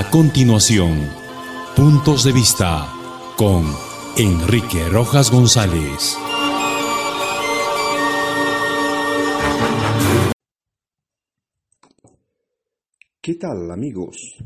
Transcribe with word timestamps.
A 0.00 0.08
continuación, 0.12 1.10
Puntos 1.74 2.22
de 2.22 2.30
Vista 2.30 2.86
con 3.36 3.64
Enrique 4.16 4.88
Rojas 4.88 5.32
González. 5.32 6.16
¿Qué 13.20 13.34
tal 13.34 13.72
amigos? 13.72 14.36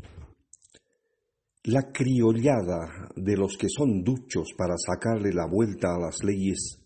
La 1.65 1.93
criollada 1.93 3.11
de 3.15 3.37
los 3.37 3.59
que 3.59 3.69
son 3.69 4.03
duchos 4.03 4.55
para 4.57 4.77
sacarle 4.79 5.35
la 5.35 5.45
vuelta 5.47 5.95
a 5.95 6.01
las 6.01 6.25
leyes 6.25 6.81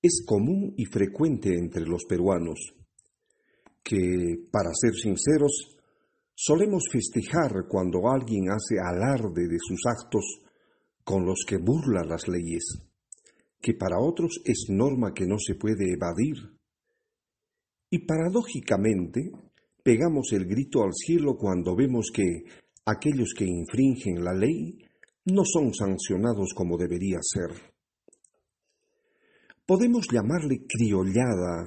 es 0.00 0.24
común 0.26 0.72
y 0.78 0.86
frecuente 0.86 1.58
entre 1.58 1.84
los 1.84 2.06
peruanos, 2.06 2.72
que, 3.82 3.98
para 4.50 4.70
ser 4.72 4.94
sinceros, 4.94 5.75
solemos 6.36 6.84
festejar 6.92 7.66
cuando 7.66 8.10
alguien 8.10 8.50
hace 8.50 8.78
alarde 8.78 9.48
de 9.48 9.56
sus 9.58 9.80
actos 9.86 10.24
con 11.02 11.24
los 11.24 11.44
que 11.48 11.56
burla 11.56 12.04
las 12.04 12.28
leyes, 12.28 12.64
que 13.60 13.72
para 13.72 13.98
otros 13.98 14.42
es 14.44 14.66
norma 14.68 15.14
que 15.14 15.26
no 15.26 15.38
se 15.38 15.54
puede 15.54 15.94
evadir. 15.94 16.36
Y 17.90 18.00
paradójicamente, 18.00 19.30
pegamos 19.82 20.32
el 20.32 20.44
grito 20.44 20.82
al 20.82 20.92
cielo 20.92 21.36
cuando 21.38 21.74
vemos 21.74 22.10
que 22.12 22.44
aquellos 22.84 23.32
que 23.36 23.46
infringen 23.46 24.22
la 24.22 24.34
ley 24.34 24.78
no 25.24 25.42
son 25.44 25.72
sancionados 25.72 26.52
como 26.54 26.76
debería 26.76 27.18
ser. 27.22 27.50
Podemos 29.64 30.06
llamarle 30.12 30.66
criollada 30.68 31.64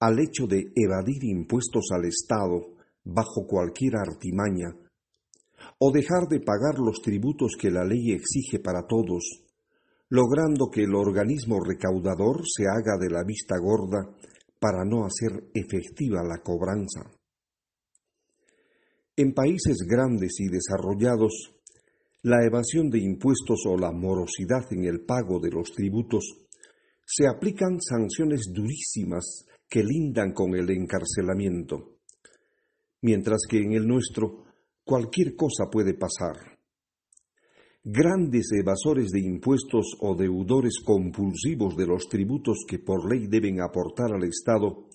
al 0.00 0.18
hecho 0.20 0.46
de 0.46 0.70
evadir 0.76 1.24
impuestos 1.24 1.86
al 1.92 2.04
Estado 2.04 2.75
bajo 3.06 3.46
cualquier 3.46 3.96
artimaña, 3.96 4.74
o 5.78 5.92
dejar 5.92 6.28
de 6.28 6.40
pagar 6.40 6.78
los 6.78 7.00
tributos 7.00 7.52
que 7.58 7.70
la 7.70 7.84
ley 7.84 8.12
exige 8.12 8.58
para 8.58 8.86
todos, 8.86 9.44
logrando 10.10 10.68
que 10.70 10.82
el 10.82 10.94
organismo 10.94 11.60
recaudador 11.60 12.42
se 12.44 12.64
haga 12.64 12.98
de 12.98 13.10
la 13.10 13.22
vista 13.24 13.56
gorda 13.58 14.04
para 14.58 14.84
no 14.84 15.04
hacer 15.04 15.50
efectiva 15.54 16.22
la 16.22 16.38
cobranza. 16.42 17.10
En 19.16 19.32
países 19.32 19.78
grandes 19.88 20.40
y 20.40 20.48
desarrollados, 20.48 21.54
la 22.22 22.44
evasión 22.44 22.90
de 22.90 22.98
impuestos 22.98 23.60
o 23.66 23.76
la 23.76 23.92
morosidad 23.92 24.66
en 24.72 24.84
el 24.84 25.04
pago 25.04 25.38
de 25.38 25.50
los 25.50 25.70
tributos 25.70 26.24
se 27.04 27.28
aplican 27.28 27.80
sanciones 27.80 28.50
durísimas 28.52 29.46
que 29.68 29.82
lindan 29.82 30.32
con 30.32 30.54
el 30.54 30.68
encarcelamiento, 30.70 31.95
mientras 33.02 33.40
que 33.48 33.58
en 33.58 33.72
el 33.72 33.86
nuestro 33.86 34.44
cualquier 34.84 35.34
cosa 35.34 35.64
puede 35.70 35.94
pasar. 35.94 36.58
Grandes 37.82 38.50
evasores 38.52 39.10
de 39.10 39.20
impuestos 39.20 39.96
o 40.00 40.16
deudores 40.16 40.80
compulsivos 40.84 41.76
de 41.76 41.86
los 41.86 42.08
tributos 42.08 42.64
que 42.66 42.78
por 42.78 43.08
ley 43.08 43.26
deben 43.28 43.60
aportar 43.60 44.12
al 44.12 44.24
Estado 44.24 44.88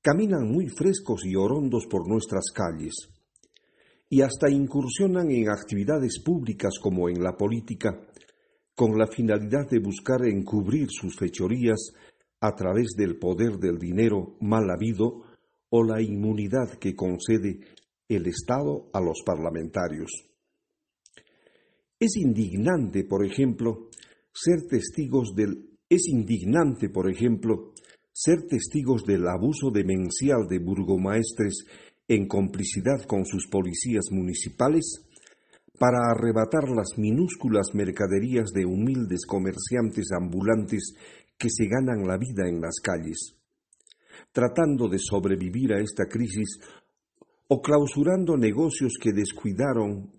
caminan 0.00 0.50
muy 0.50 0.68
frescos 0.68 1.24
y 1.24 1.36
orondos 1.36 1.86
por 1.86 2.08
nuestras 2.08 2.46
calles 2.54 2.94
y 4.08 4.20
hasta 4.20 4.50
incursionan 4.50 5.30
en 5.30 5.48
actividades 5.48 6.20
públicas 6.22 6.74
como 6.82 7.08
en 7.08 7.22
la 7.22 7.34
política, 7.34 7.98
con 8.74 8.98
la 8.98 9.06
finalidad 9.06 9.68
de 9.70 9.78
buscar 9.78 10.26
encubrir 10.26 10.88
sus 10.90 11.16
fechorías 11.16 11.94
a 12.40 12.54
través 12.54 12.88
del 12.96 13.18
poder 13.18 13.58
del 13.58 13.78
dinero 13.78 14.36
mal 14.40 14.68
habido 14.70 15.31
o 15.74 15.82
la 15.82 16.02
inmunidad 16.02 16.78
que 16.78 16.94
concede 16.94 17.60
el 18.08 18.26
Estado 18.26 18.90
a 18.92 19.00
los 19.00 19.22
parlamentarios. 19.24 20.10
Es 21.98 22.16
indignante, 22.16 23.04
por 23.04 23.24
ejemplo, 23.24 23.88
ser 24.32 24.66
testigos 24.68 25.34
del 25.34 25.70
es 25.88 26.08
indignante, 26.08 26.88
por 26.88 27.10
ejemplo, 27.10 27.72
ser 28.12 28.46
testigos 28.48 29.04
del 29.04 29.26
abuso 29.28 29.70
demencial 29.70 30.46
de 30.48 30.58
burgomaestres 30.58 31.66
en 32.08 32.26
complicidad 32.28 33.02
con 33.06 33.24
sus 33.24 33.46
policías 33.48 34.06
municipales, 34.10 35.06
para 35.78 35.98
arrebatar 36.10 36.68
las 36.68 36.98
minúsculas 36.98 37.74
mercaderías 37.74 38.52
de 38.52 38.64
humildes 38.64 39.26
comerciantes 39.26 40.12
ambulantes 40.12 40.94
que 41.38 41.48
se 41.50 41.66
ganan 41.66 42.06
la 42.06 42.16
vida 42.16 42.48
en 42.48 42.60
las 42.60 42.80
calles, 42.82 43.36
tratando 44.32 44.88
de 44.88 44.98
sobrevivir 44.98 45.72
a 45.72 45.80
esta 45.80 46.06
crisis 46.06 46.58
o 47.48 47.60
clausurando 47.60 48.36
negocios 48.36 48.94
que 49.00 49.12
descuidaron 49.12 50.10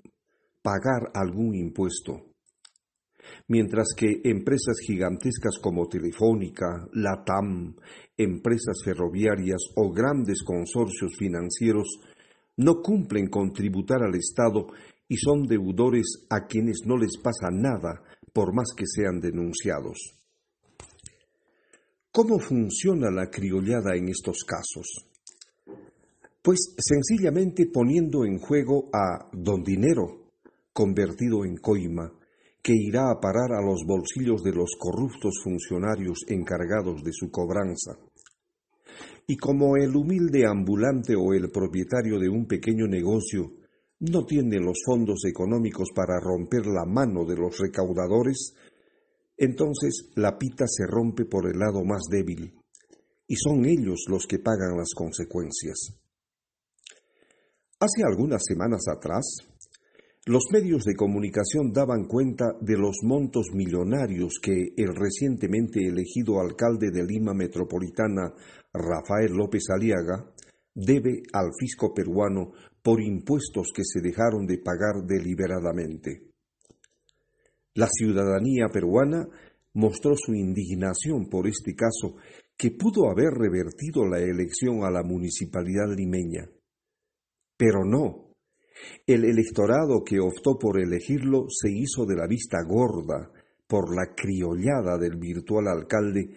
pagar 0.62 1.12
algún 1.14 1.56
impuesto. 1.56 2.34
Mientras 3.48 3.88
que 3.98 4.22
empresas 4.24 4.78
gigantescas 4.86 5.58
como 5.62 5.88
Telefónica, 5.88 6.88
LATAM, 6.94 7.76
empresas 8.18 8.84
ferroviarias 8.84 9.62
o 9.76 9.92
grandes 9.92 10.44
consorcios 10.44 11.16
financieros 11.18 12.00
no 12.58 12.82
cumplen 12.82 13.28
con 13.28 13.52
tributar 13.52 14.04
al 14.04 14.16
Estado 14.16 14.68
y 15.08 15.18
son 15.18 15.44
deudores 15.48 16.26
a 16.30 16.46
quienes 16.46 16.82
no 16.86 16.98
les 16.98 17.18
pasa 17.18 17.50
nada 17.52 18.04
por 18.32 18.54
más 18.54 18.74
que 18.76 18.86
sean 18.86 19.20
denunciados. 19.20 20.23
¿Cómo 22.16 22.38
funciona 22.38 23.10
la 23.10 23.32
criollada 23.32 23.96
en 23.96 24.08
estos 24.10 24.44
casos? 24.44 25.10
Pues 26.44 26.76
sencillamente 26.78 27.66
poniendo 27.74 28.24
en 28.24 28.38
juego 28.38 28.88
a 28.94 29.32
don 29.34 29.64
dinero, 29.64 30.30
convertido 30.72 31.44
en 31.44 31.58
coima, 31.58 32.14
que 32.62 32.74
irá 32.76 33.10
a 33.10 33.20
parar 33.20 33.54
a 33.54 33.66
los 33.66 33.82
bolsillos 33.84 34.44
de 34.44 34.52
los 34.52 34.76
corruptos 34.78 35.42
funcionarios 35.44 36.20
encargados 36.28 37.04
de 37.04 37.14
su 37.14 37.32
cobranza. 37.32 37.98
Y 39.26 39.36
como 39.36 39.76
el 39.76 39.96
humilde 39.96 40.46
ambulante 40.46 41.16
o 41.16 41.34
el 41.34 41.50
propietario 41.50 42.20
de 42.20 42.30
un 42.30 42.46
pequeño 42.46 42.86
negocio 42.86 43.54
no 44.02 44.24
tiene 44.24 44.60
los 44.60 44.78
fondos 44.86 45.26
económicos 45.26 45.90
para 45.96 46.20
romper 46.20 46.68
la 46.68 46.86
mano 46.86 47.26
de 47.26 47.38
los 47.38 47.58
recaudadores, 47.58 48.54
entonces 49.38 50.12
la 50.16 50.38
pita 50.38 50.66
se 50.68 50.86
rompe 50.88 51.26
por 51.26 51.48
el 51.48 51.60
lado 51.60 51.84
más 51.84 52.04
débil, 52.10 52.54
y 53.28 53.36
son 53.36 53.66
ellos 53.66 54.06
los 54.08 54.28
que 54.28 54.40
pagan 54.40 54.78
las 54.78 54.94
consecuencias. 54.96 55.96
Hace 57.80 58.04
algunas 58.06 58.42
semanas 58.46 58.88
atrás, 58.88 59.26
los 60.26 60.44
medios 60.54 60.86
de 60.86 60.96
comunicación 60.96 61.74
daban 61.74 62.06
cuenta 62.06 62.46
de 62.62 62.78
los 62.78 62.96
montos 63.04 63.48
millonarios 63.54 64.40
que 64.42 64.74
el 64.78 64.96
recientemente 64.96 65.82
elegido 65.86 66.40
alcalde 66.40 66.92
de 66.92 67.04
Lima 67.04 67.34
Metropolitana, 67.34 68.34
Rafael 68.72 69.34
López 69.34 69.64
Aliaga, 69.70 70.32
debe 70.74 71.24
al 71.34 71.52
fisco 71.60 71.94
peruano 71.94 72.54
por 72.82 73.02
impuestos 73.02 73.68
que 73.76 73.84
se 73.84 74.00
dejaron 74.00 74.46
de 74.46 74.60
pagar 74.60 75.06
deliberadamente. 75.06 76.33
La 77.76 77.88
ciudadanía 77.92 78.68
peruana 78.72 79.28
mostró 79.74 80.16
su 80.16 80.34
indignación 80.34 81.28
por 81.30 81.48
este 81.48 81.76
caso 81.76 82.16
que 82.56 82.72
pudo 82.72 83.10
haber 83.10 83.34
revertido 83.34 84.08
la 84.08 84.20
elección 84.20 84.84
a 84.84 84.92
la 84.92 85.04
municipalidad 85.04 85.88
limeña. 85.96 86.48
Pero 87.58 87.84
no, 87.84 88.36
el 89.08 89.26
electorado 89.26 90.04
que 90.04 90.20
optó 90.20 90.58
por 90.60 90.80
elegirlo 90.80 91.46
se 91.50 91.72
hizo 91.72 92.06
de 92.06 92.16
la 92.16 92.28
vista 92.28 92.58
gorda 92.64 93.32
por 93.68 93.96
la 93.96 94.14
criollada 94.16 94.98
del 94.98 95.18
virtual 95.18 95.68
alcalde, 95.68 96.36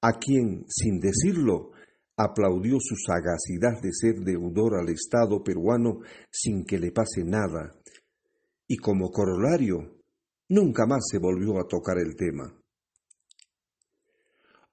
a 0.00 0.12
quien, 0.18 0.64
sin 0.68 1.00
decirlo, 1.00 1.72
aplaudió 2.16 2.78
su 2.80 2.96
sagacidad 2.96 3.80
de 3.82 3.92
ser 3.92 4.24
deudor 4.24 4.76
al 4.76 4.88
Estado 4.88 5.42
peruano 5.42 6.00
sin 6.30 6.64
que 6.64 6.78
le 6.78 6.92
pase 6.92 7.24
nada, 7.24 7.72
y 8.66 8.76
como 8.76 9.10
corolario, 9.10 9.97
nunca 10.48 10.86
más 10.86 11.06
se 11.10 11.18
volvió 11.18 11.58
a 11.58 11.66
tocar 11.66 11.98
el 11.98 12.16
tema. 12.16 12.54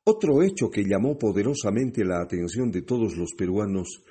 Otro 0.06 0.44
hecho 0.44 0.69
que 0.69 0.83
llamó 0.83 1.18
poderosamente 1.18 2.06
la 2.06 2.22
atención 2.22 2.72
de 2.72 2.83
todos 2.83 3.18
los 3.18 3.33
peruanos 3.33 4.04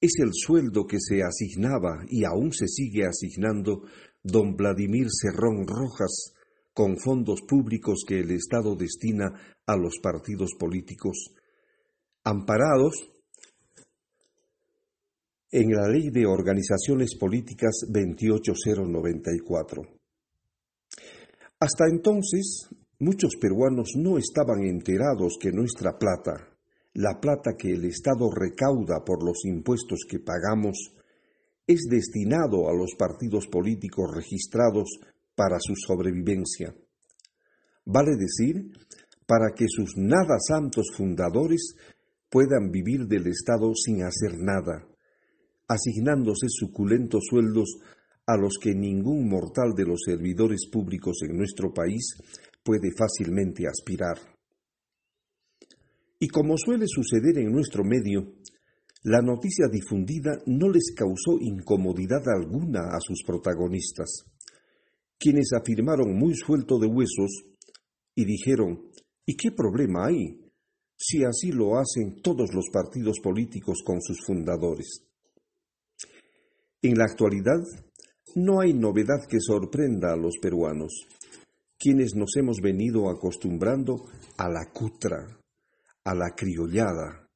es 0.00 0.12
el 0.20 0.30
sueldo 0.32 0.86
que 0.86 1.00
se 1.00 1.22
asignaba 1.22 2.04
y 2.08 2.24
aún 2.24 2.52
se 2.52 2.68
sigue 2.68 3.06
asignando 3.06 3.82
don 4.22 4.56
Vladimir 4.56 5.08
Serrón 5.10 5.66
Rojas 5.66 6.34
con 6.72 6.96
fondos 6.98 7.42
públicos 7.42 8.04
que 8.06 8.20
el 8.20 8.30
Estado 8.30 8.76
destina 8.76 9.56
a 9.66 9.76
los 9.76 9.98
partidos 10.00 10.52
políticos, 10.58 11.34
amparados 12.22 13.10
en 15.50 15.72
la 15.72 15.88
Ley 15.88 16.10
de 16.10 16.26
Organizaciones 16.26 17.16
Políticas 17.16 17.80
28094. 17.88 19.97
Hasta 21.60 21.86
entonces, 21.90 22.68
muchos 23.00 23.34
peruanos 23.40 23.90
no 23.96 24.16
estaban 24.16 24.62
enterados 24.62 25.38
que 25.40 25.50
nuestra 25.50 25.98
plata, 25.98 26.56
la 26.94 27.18
plata 27.20 27.56
que 27.58 27.72
el 27.72 27.84
Estado 27.84 28.30
recauda 28.30 29.04
por 29.04 29.24
los 29.24 29.44
impuestos 29.44 30.00
que 30.08 30.20
pagamos 30.20 30.94
es 31.66 31.86
destinado 31.90 32.68
a 32.68 32.72
los 32.72 32.94
partidos 32.96 33.48
políticos 33.48 34.08
registrados 34.14 34.88
para 35.34 35.58
su 35.60 35.74
sobrevivencia. 35.74 36.74
Vale 37.84 38.16
decir, 38.16 38.70
para 39.26 39.52
que 39.54 39.66
sus 39.68 39.96
nada 39.96 40.38
santos 40.38 40.86
fundadores 40.96 41.74
puedan 42.30 42.70
vivir 42.70 43.06
del 43.06 43.26
Estado 43.26 43.72
sin 43.74 44.04
hacer 44.04 44.38
nada, 44.38 44.86
asignándose 45.66 46.46
suculentos 46.48 47.24
sueldos 47.28 47.78
a 48.28 48.36
los 48.36 48.58
que 48.60 48.74
ningún 48.74 49.26
mortal 49.26 49.72
de 49.74 49.86
los 49.86 50.00
servidores 50.04 50.68
públicos 50.70 51.16
en 51.22 51.34
nuestro 51.34 51.72
país 51.72 52.14
puede 52.62 52.90
fácilmente 52.94 53.66
aspirar. 53.66 54.18
Y 56.20 56.28
como 56.28 56.58
suele 56.58 56.84
suceder 56.86 57.38
en 57.38 57.50
nuestro 57.50 57.84
medio, 57.84 58.34
la 59.04 59.22
noticia 59.22 59.66
difundida 59.72 60.42
no 60.44 60.68
les 60.68 60.92
causó 60.94 61.38
incomodidad 61.40 62.20
alguna 62.28 62.90
a 62.92 63.00
sus 63.00 63.22
protagonistas, 63.26 64.26
quienes 65.18 65.54
afirmaron 65.54 66.14
muy 66.14 66.34
suelto 66.34 66.78
de 66.78 66.86
huesos 66.86 67.46
y 68.14 68.26
dijeron, 68.26 68.90
¿y 69.24 69.36
qué 69.36 69.52
problema 69.52 70.06
hay 70.06 70.52
si 70.98 71.24
así 71.24 71.50
lo 71.50 71.78
hacen 71.78 72.20
todos 72.20 72.52
los 72.52 72.68
partidos 72.70 73.20
políticos 73.20 73.78
con 73.82 74.02
sus 74.02 74.18
fundadores? 74.26 75.02
En 76.82 76.98
la 76.98 77.04
actualidad, 77.04 77.62
no 78.34 78.60
hay 78.60 78.72
novedad 78.72 79.26
que 79.28 79.40
sorprenda 79.40 80.12
a 80.12 80.16
los 80.16 80.38
peruanos, 80.40 81.06
quienes 81.78 82.14
nos 82.14 82.36
hemos 82.36 82.58
venido 82.60 83.08
acostumbrando 83.08 84.04
a 84.36 84.48
la 84.48 84.70
cutra, 84.72 85.38
a 86.04 86.14
la 86.14 86.30
criollada, 86.36 87.28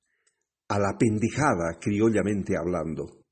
a 0.69 0.79
la 0.79 0.97
pendejada 0.99 1.79
criollamente 1.81 2.57
hablando. 2.57 3.23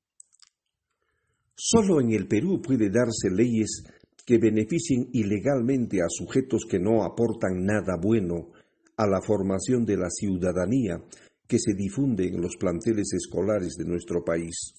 Solo 1.54 2.00
en 2.00 2.12
el 2.12 2.26
Perú 2.26 2.60
puede 2.62 2.90
darse 2.90 3.30
leyes 3.30 3.84
que 4.24 4.38
beneficien 4.38 5.08
ilegalmente 5.12 6.00
a 6.00 6.06
sujetos 6.08 6.64
que 6.68 6.78
no 6.78 7.04
aportan 7.04 7.64
nada 7.64 7.96
bueno 8.00 8.52
a 8.96 9.06
la 9.06 9.20
formación 9.20 9.84
de 9.84 9.96
la 9.96 10.08
ciudadanía 10.10 11.02
que 11.46 11.58
se 11.58 11.74
difunde 11.74 12.28
en 12.28 12.40
los 12.40 12.56
planteles 12.56 13.12
escolares 13.12 13.74
de 13.76 13.84
nuestro 13.84 14.22
país. 14.22 14.74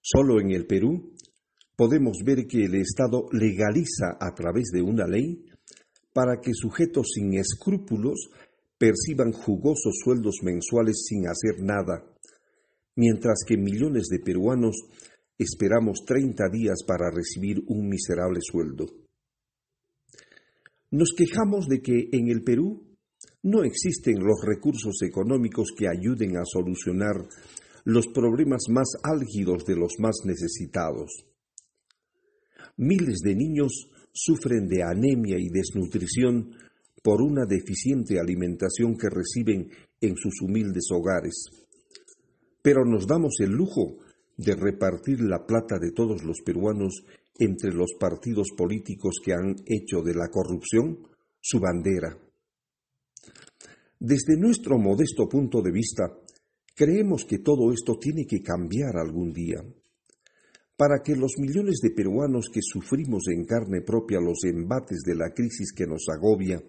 Solo 0.00 0.40
en 0.40 0.50
el 0.50 0.66
Perú 0.66 1.14
podemos 1.76 2.18
ver 2.24 2.46
que 2.46 2.64
el 2.64 2.74
Estado 2.76 3.26
legaliza 3.32 4.16
a 4.20 4.34
través 4.34 4.70
de 4.72 4.82
una 4.82 5.06
ley 5.06 5.44
para 6.12 6.40
que 6.40 6.52
sujetos 6.54 7.08
sin 7.14 7.34
escrúpulos 7.34 8.30
perciban 8.78 9.32
jugosos 9.32 9.94
sueldos 10.02 10.36
mensuales 10.42 11.04
sin 11.08 11.26
hacer 11.26 11.62
nada, 11.62 12.04
mientras 12.96 13.40
que 13.46 13.56
millones 13.56 14.08
de 14.08 14.20
peruanos 14.20 14.76
esperamos 15.38 16.04
30 16.06 16.48
días 16.52 16.84
para 16.86 17.10
recibir 17.10 17.62
un 17.66 17.88
miserable 17.88 18.40
sueldo. 18.40 18.86
Nos 20.90 21.12
quejamos 21.16 21.66
de 21.66 21.82
que 21.82 22.08
en 22.12 22.28
el 22.28 22.44
Perú 22.44 22.96
no 23.42 23.64
existen 23.64 24.20
los 24.20 24.40
recursos 24.44 25.02
económicos 25.02 25.68
que 25.76 25.88
ayuden 25.88 26.36
a 26.36 26.44
solucionar 26.44 27.16
los 27.84 28.06
problemas 28.08 28.64
más 28.70 28.88
álgidos 29.02 29.64
de 29.66 29.76
los 29.76 29.94
más 29.98 30.16
necesitados. 30.24 31.26
Miles 32.76 33.20
de 33.22 33.36
niños 33.36 33.88
sufren 34.12 34.66
de 34.66 34.82
anemia 34.82 35.38
y 35.38 35.48
desnutrición 35.48 36.50
por 37.02 37.22
una 37.22 37.44
deficiente 37.46 38.18
alimentación 38.18 38.96
que 38.96 39.08
reciben 39.10 39.70
en 40.00 40.16
sus 40.16 40.40
humildes 40.42 40.88
hogares. 40.90 41.34
Pero 42.62 42.84
nos 42.84 43.06
damos 43.06 43.34
el 43.40 43.50
lujo 43.50 43.98
de 44.36 44.56
repartir 44.56 45.20
la 45.20 45.46
plata 45.46 45.78
de 45.78 45.92
todos 45.92 46.24
los 46.24 46.40
peruanos 46.44 47.04
entre 47.38 47.72
los 47.72 47.92
partidos 47.98 48.48
políticos 48.56 49.20
que 49.24 49.34
han 49.34 49.54
hecho 49.66 50.02
de 50.02 50.14
la 50.14 50.28
corrupción 50.28 50.98
su 51.40 51.60
bandera. 51.60 52.18
Desde 54.00 54.36
nuestro 54.36 54.78
modesto 54.78 55.28
punto 55.28 55.62
de 55.62 55.70
vista, 55.70 56.04
creemos 56.74 57.24
que 57.24 57.38
todo 57.38 57.72
esto 57.72 57.98
tiene 58.00 58.26
que 58.26 58.42
cambiar 58.42 58.96
algún 58.96 59.32
día 59.32 59.62
para 60.76 61.02
que 61.02 61.14
los 61.14 61.32
millones 61.38 61.78
de 61.82 61.90
peruanos 61.90 62.48
que 62.52 62.60
sufrimos 62.62 63.24
en 63.28 63.44
carne 63.44 63.80
propia 63.80 64.20
los 64.20 64.44
embates 64.44 65.02
de 65.04 65.14
la 65.14 65.32
crisis 65.32 65.72
que 65.72 65.86
nos 65.86 66.06
agobia 66.08 66.62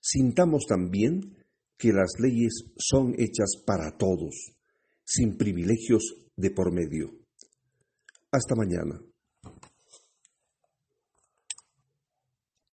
sintamos 0.00 0.64
también 0.68 1.36
que 1.78 1.92
las 1.92 2.12
leyes 2.18 2.52
son 2.76 3.14
hechas 3.18 3.62
para 3.66 3.96
todos, 3.96 4.54
sin 5.04 5.36
privilegios 5.36 6.28
de 6.36 6.50
por 6.50 6.72
medio. 6.72 7.10
Hasta 8.30 8.54
mañana. 8.54 9.00